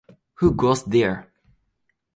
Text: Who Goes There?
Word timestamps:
Who 0.39 0.55
Goes 0.55 0.83
There? 0.85 1.31